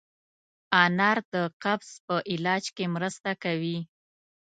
[0.83, 3.77] انار د قبض په علاج کې مرسته کوي.